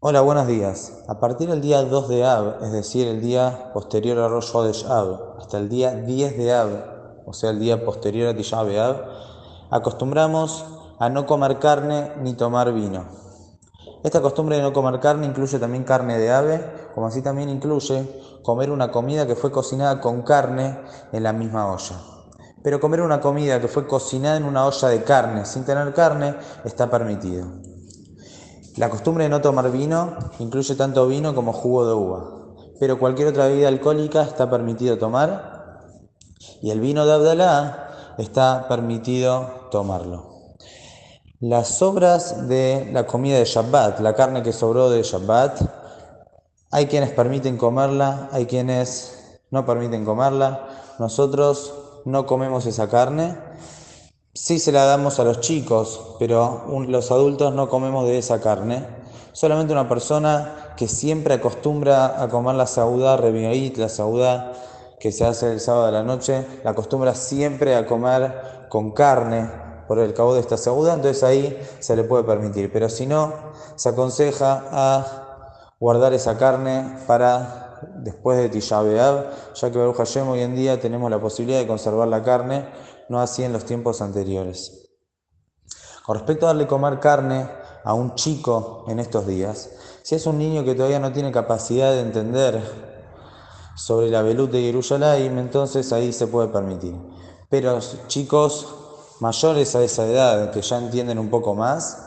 Hola, 0.00 0.20
buenos 0.20 0.46
días. 0.46 1.02
A 1.08 1.18
partir 1.18 1.50
del 1.50 1.60
día 1.60 1.82
2 1.82 2.08
de 2.08 2.24
Av, 2.24 2.62
es 2.62 2.70
decir, 2.70 3.08
el 3.08 3.20
día 3.20 3.72
posterior 3.74 4.16
a 4.18 4.28
Rosh 4.28 4.52
Chodesh 4.52 4.86
Av, 4.86 5.40
hasta 5.40 5.58
el 5.58 5.68
día 5.68 5.92
10 5.92 6.38
de 6.38 6.54
Av, 6.54 6.68
o 7.26 7.32
sea, 7.32 7.50
el 7.50 7.58
día 7.58 7.84
posterior 7.84 8.28
a 8.28 8.36
Tisha 8.36 8.62
B'Av, 8.62 8.96
acostumbramos 9.70 10.64
a 11.00 11.08
no 11.08 11.26
comer 11.26 11.58
carne 11.58 12.12
ni 12.22 12.34
tomar 12.34 12.72
vino. 12.72 13.06
Esta 14.04 14.22
costumbre 14.22 14.58
de 14.58 14.62
no 14.62 14.72
comer 14.72 15.00
carne 15.00 15.26
incluye 15.26 15.58
también 15.58 15.82
carne 15.82 16.16
de 16.16 16.30
ave, 16.30 16.64
como 16.94 17.08
así 17.08 17.20
también 17.20 17.48
incluye 17.48 18.40
comer 18.44 18.70
una 18.70 18.92
comida 18.92 19.26
que 19.26 19.34
fue 19.34 19.50
cocinada 19.50 20.00
con 20.00 20.22
carne 20.22 20.78
en 21.10 21.24
la 21.24 21.32
misma 21.32 21.72
olla. 21.72 21.96
Pero 22.62 22.78
comer 22.78 23.00
una 23.00 23.20
comida 23.20 23.60
que 23.60 23.66
fue 23.66 23.88
cocinada 23.88 24.36
en 24.36 24.44
una 24.44 24.64
olla 24.64 24.88
de 24.90 25.02
carne 25.02 25.44
sin 25.44 25.64
tener 25.64 25.92
carne 25.92 26.36
está 26.64 26.88
permitido. 26.88 27.48
La 28.76 28.90
costumbre 28.90 29.24
de 29.24 29.30
no 29.30 29.40
tomar 29.40 29.70
vino 29.72 30.16
incluye 30.38 30.74
tanto 30.74 31.06
vino 31.08 31.34
como 31.34 31.52
jugo 31.52 31.86
de 31.86 31.94
uva, 31.94 32.24
pero 32.78 32.98
cualquier 32.98 33.28
otra 33.28 33.46
bebida 33.46 33.68
alcohólica 33.68 34.22
está 34.22 34.48
permitido 34.48 34.98
tomar 34.98 35.86
y 36.62 36.70
el 36.70 36.80
vino 36.80 37.06
de 37.06 37.12
Abdalá 37.12 38.14
está 38.18 38.66
permitido 38.68 39.68
tomarlo. 39.70 40.28
Las 41.40 41.78
sobras 41.78 42.48
de 42.48 42.90
la 42.92 43.06
comida 43.06 43.38
de 43.38 43.44
Shabbat, 43.44 44.00
la 44.00 44.14
carne 44.14 44.42
que 44.42 44.52
sobró 44.52 44.90
de 44.90 45.02
Shabbat, 45.02 45.60
hay 46.70 46.86
quienes 46.86 47.10
permiten 47.10 47.56
comerla, 47.56 48.28
hay 48.32 48.46
quienes 48.46 49.40
no 49.50 49.64
permiten 49.64 50.04
comerla. 50.04 50.68
Nosotros 50.98 51.72
no 52.04 52.26
comemos 52.26 52.66
esa 52.66 52.88
carne 52.88 53.47
Sí 54.40 54.60
se 54.60 54.70
la 54.70 54.84
damos 54.84 55.18
a 55.18 55.24
los 55.24 55.40
chicos, 55.40 56.14
pero 56.20 56.64
los 56.86 57.10
adultos 57.10 57.52
no 57.54 57.68
comemos 57.68 58.06
de 58.06 58.18
esa 58.18 58.40
carne. 58.40 58.86
Solamente 59.32 59.72
una 59.72 59.88
persona 59.88 60.74
que 60.76 60.86
siempre 60.86 61.34
acostumbra 61.34 62.22
a 62.22 62.28
comer 62.28 62.54
la 62.54 62.68
saudá 62.68 63.16
revi'it, 63.16 63.76
la 63.78 63.88
saudá 63.88 64.52
que 65.00 65.10
se 65.10 65.24
hace 65.24 65.50
el 65.52 65.60
sábado 65.60 65.86
de 65.86 65.92
la 65.92 66.04
noche, 66.04 66.46
la 66.62 66.70
acostumbra 66.70 67.16
siempre 67.16 67.74
a 67.74 67.84
comer 67.84 68.68
con 68.68 68.92
carne 68.92 69.50
por 69.88 69.98
el 69.98 70.14
cabo 70.14 70.34
de 70.34 70.40
esta 70.40 70.56
saudá, 70.56 70.94
entonces 70.94 71.24
ahí 71.24 71.60
se 71.80 71.96
le 71.96 72.04
puede 72.04 72.22
permitir. 72.22 72.72
Pero 72.72 72.88
si 72.88 73.06
no, 73.06 73.32
se 73.74 73.88
aconseja 73.88 74.64
a 74.70 75.66
guardar 75.80 76.14
esa 76.14 76.38
carne 76.38 76.96
para 77.08 77.67
después 78.02 78.38
de 78.38 78.48
Tisha 78.48 78.82
ya 78.82 79.70
que 79.70 79.78
Baruch 79.78 79.96
Hashem 79.96 80.28
hoy 80.28 80.40
en 80.40 80.54
día 80.54 80.80
tenemos 80.80 81.10
la 81.10 81.20
posibilidad 81.20 81.60
de 81.60 81.66
conservar 81.66 82.08
la 82.08 82.22
carne 82.22 82.66
no 83.08 83.20
así 83.20 83.42
en 83.42 83.52
los 83.52 83.64
tiempos 83.64 84.00
anteriores. 84.02 84.90
Con 86.04 86.16
respecto 86.16 86.46
a 86.46 86.48
darle 86.48 86.66
comer 86.66 87.00
carne 87.00 87.48
a 87.84 87.94
un 87.94 88.14
chico 88.14 88.84
en 88.88 88.98
estos 88.98 89.26
días, 89.26 89.70
si 90.02 90.14
es 90.14 90.26
un 90.26 90.38
niño 90.38 90.64
que 90.64 90.74
todavía 90.74 90.98
no 90.98 91.12
tiene 91.12 91.32
capacidad 91.32 91.90
de 91.92 92.00
entender 92.00 92.62
sobre 93.76 94.10
la 94.10 94.22
velut 94.22 94.50
de 94.50 94.62
Jerusalén, 94.62 95.38
entonces 95.38 95.92
ahí 95.92 96.12
se 96.12 96.26
puede 96.26 96.48
permitir. 96.48 96.96
Pero 97.48 97.78
chicos 98.08 98.74
mayores 99.20 99.74
a 99.74 99.82
esa 99.82 100.06
edad, 100.06 100.50
que 100.50 100.62
ya 100.62 100.78
entienden 100.78 101.18
un 101.18 101.30
poco 101.30 101.54
más, 101.54 102.04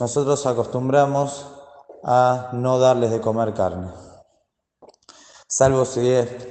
nosotros 0.00 0.46
acostumbramos 0.46 1.46
a 2.04 2.50
no 2.52 2.78
darles 2.78 3.10
de 3.10 3.20
comer 3.20 3.54
carne 3.54 4.07
salvo 5.48 5.86
si 5.86 6.00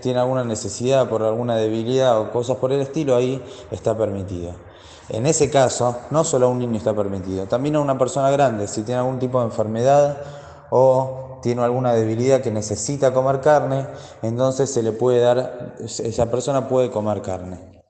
tiene 0.01 0.19
alguna 0.19 0.43
necesidad 0.43 1.07
por 1.07 1.21
alguna 1.21 1.55
debilidad 1.55 2.19
o 2.19 2.31
cosas 2.31 2.57
por 2.57 2.71
el 2.71 2.81
estilo, 2.81 3.15
ahí 3.15 3.43
está 3.69 3.95
permitido. 3.95 4.55
En 5.09 5.27
ese 5.27 5.49
caso, 5.49 5.95
no 6.09 6.23
solo 6.23 6.47
a 6.47 6.49
un 6.49 6.59
niño 6.59 6.77
está 6.77 6.93
permitido, 6.93 7.45
también 7.45 7.75
a 7.75 7.79
una 7.79 7.97
persona 7.97 8.31
grande, 8.31 8.67
si 8.67 8.81
tiene 8.81 8.99
algún 8.99 9.19
tipo 9.19 9.39
de 9.39 9.45
enfermedad 9.45 10.17
o 10.71 11.39
tiene 11.43 11.61
alguna 11.61 11.93
debilidad 11.93 12.41
que 12.41 12.51
necesita 12.51 13.13
comer 13.13 13.39
carne, 13.39 13.87
entonces 14.23 14.73
se 14.73 14.81
le 14.81 14.91
puede 14.91 15.19
dar, 15.19 15.75
esa 15.79 16.29
persona 16.31 16.67
puede 16.67 16.89
comer 16.89 17.21
carne. 17.21 17.83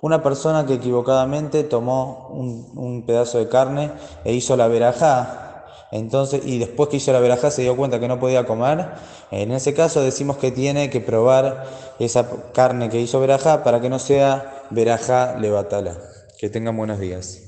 Una 0.00 0.22
persona 0.22 0.64
que 0.64 0.74
equivocadamente 0.74 1.62
tomó 1.62 2.28
un, 2.30 2.72
un 2.74 3.04
pedazo 3.04 3.38
de 3.38 3.48
carne 3.48 3.92
e 4.24 4.32
hizo 4.32 4.56
la 4.56 4.66
verajá, 4.66 5.47
entonces, 5.90 6.42
y 6.44 6.58
después 6.58 6.90
que 6.90 6.98
hizo 6.98 7.12
la 7.12 7.20
verajá 7.20 7.50
se 7.50 7.62
dio 7.62 7.76
cuenta 7.76 7.98
que 7.98 8.08
no 8.08 8.20
podía 8.20 8.44
comer, 8.44 8.88
en 9.30 9.52
ese 9.52 9.72
caso 9.72 10.02
decimos 10.02 10.36
que 10.36 10.50
tiene 10.50 10.90
que 10.90 11.00
probar 11.00 11.64
esa 11.98 12.28
carne 12.52 12.90
que 12.90 13.00
hizo 13.00 13.20
verajá 13.20 13.64
para 13.64 13.80
que 13.80 13.88
no 13.88 13.98
sea 13.98 14.64
verajá 14.70 15.36
levatala. 15.38 15.96
Que 16.38 16.50
tengan 16.50 16.76
buenos 16.76 17.00
días. 17.00 17.47